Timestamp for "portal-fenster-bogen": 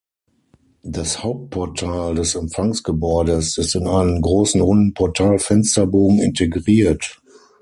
4.95-6.17